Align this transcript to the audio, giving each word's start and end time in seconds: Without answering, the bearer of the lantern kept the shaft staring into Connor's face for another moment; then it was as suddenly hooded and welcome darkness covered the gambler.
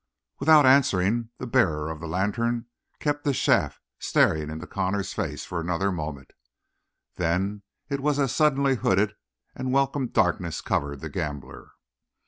Without 0.39 0.65
answering, 0.65 1.29
the 1.37 1.45
bearer 1.45 1.91
of 1.91 1.99
the 1.99 2.07
lantern 2.07 2.65
kept 2.97 3.23
the 3.23 3.35
shaft 3.35 3.79
staring 3.99 4.49
into 4.49 4.65
Connor's 4.65 5.13
face 5.13 5.45
for 5.45 5.61
another 5.61 5.91
moment; 5.91 6.33
then 7.17 7.61
it 7.87 7.99
was 7.99 8.17
as 8.17 8.33
suddenly 8.33 8.77
hooded 8.77 9.13
and 9.53 9.71
welcome 9.71 10.07
darkness 10.07 10.59
covered 10.59 11.01
the 11.01 11.09
gambler. 11.09 11.73